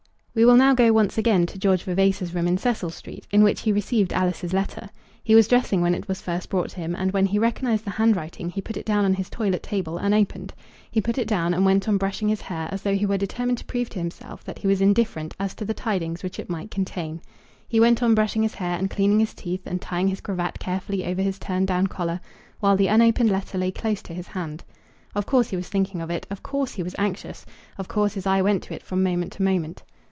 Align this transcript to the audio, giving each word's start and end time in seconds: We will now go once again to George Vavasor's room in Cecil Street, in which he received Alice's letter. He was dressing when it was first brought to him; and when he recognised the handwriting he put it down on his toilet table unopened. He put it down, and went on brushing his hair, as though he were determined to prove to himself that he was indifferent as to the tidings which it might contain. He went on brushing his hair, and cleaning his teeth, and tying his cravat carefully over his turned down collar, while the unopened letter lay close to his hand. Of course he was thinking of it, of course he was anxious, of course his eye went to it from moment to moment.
We 0.33 0.45
will 0.45 0.55
now 0.55 0.73
go 0.73 0.93
once 0.93 1.17
again 1.17 1.45
to 1.47 1.59
George 1.59 1.83
Vavasor's 1.83 2.33
room 2.33 2.47
in 2.47 2.57
Cecil 2.57 2.89
Street, 2.91 3.27
in 3.31 3.43
which 3.43 3.59
he 3.59 3.73
received 3.73 4.13
Alice's 4.13 4.53
letter. 4.53 4.87
He 5.21 5.35
was 5.35 5.45
dressing 5.49 5.81
when 5.81 5.93
it 5.93 6.07
was 6.07 6.21
first 6.21 6.47
brought 6.49 6.69
to 6.69 6.77
him; 6.79 6.95
and 6.95 7.11
when 7.11 7.25
he 7.25 7.37
recognised 7.37 7.83
the 7.85 7.89
handwriting 7.91 8.49
he 8.49 8.61
put 8.61 8.77
it 8.77 8.85
down 8.85 9.03
on 9.03 9.13
his 9.13 9.29
toilet 9.29 9.61
table 9.61 9.97
unopened. 9.97 10.53
He 10.89 11.01
put 11.01 11.17
it 11.17 11.27
down, 11.27 11.53
and 11.53 11.65
went 11.65 11.89
on 11.89 11.97
brushing 11.97 12.29
his 12.29 12.39
hair, 12.39 12.69
as 12.71 12.81
though 12.81 12.95
he 12.95 13.05
were 13.05 13.17
determined 13.17 13.57
to 13.57 13.65
prove 13.65 13.89
to 13.89 13.99
himself 13.99 14.41
that 14.45 14.59
he 14.59 14.67
was 14.67 14.79
indifferent 14.79 15.35
as 15.37 15.53
to 15.55 15.65
the 15.65 15.73
tidings 15.73 16.23
which 16.23 16.39
it 16.39 16.49
might 16.49 16.71
contain. 16.71 17.19
He 17.67 17.81
went 17.81 18.01
on 18.01 18.15
brushing 18.15 18.41
his 18.43 18.53
hair, 18.55 18.77
and 18.77 18.89
cleaning 18.89 19.19
his 19.19 19.33
teeth, 19.33 19.63
and 19.67 19.81
tying 19.81 20.07
his 20.07 20.21
cravat 20.21 20.59
carefully 20.59 21.05
over 21.05 21.21
his 21.21 21.39
turned 21.39 21.67
down 21.67 21.87
collar, 21.87 22.21
while 22.61 22.77
the 22.77 22.87
unopened 22.87 23.29
letter 23.29 23.57
lay 23.57 23.69
close 23.71 24.01
to 24.03 24.13
his 24.13 24.27
hand. 24.27 24.63
Of 25.13 25.25
course 25.25 25.49
he 25.49 25.57
was 25.57 25.67
thinking 25.67 25.99
of 26.01 26.09
it, 26.09 26.25
of 26.29 26.41
course 26.41 26.75
he 26.75 26.83
was 26.83 26.95
anxious, 26.97 27.45
of 27.77 27.89
course 27.89 28.13
his 28.13 28.25
eye 28.25 28.41
went 28.41 28.63
to 28.63 28.73
it 28.73 28.81
from 28.83 29.03
moment 29.03 29.33
to 29.33 29.43
moment. 29.43 29.83